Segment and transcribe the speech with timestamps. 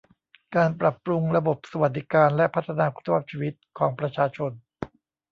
[0.55, 4.51] การปรับปรุงระบบสวัสดิการและพัฒนาคุณภาพชีวิตของประชาชน